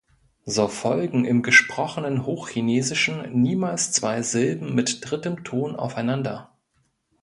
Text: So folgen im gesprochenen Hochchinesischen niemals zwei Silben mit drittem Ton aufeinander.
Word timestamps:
So 0.47 0.67
folgen 0.67 1.25
im 1.25 1.43
gesprochenen 1.43 2.25
Hochchinesischen 2.25 3.39
niemals 3.39 3.91
zwei 3.91 4.23
Silben 4.23 4.73
mit 4.73 4.97
drittem 5.07 5.43
Ton 5.43 5.75
aufeinander. 5.75 6.57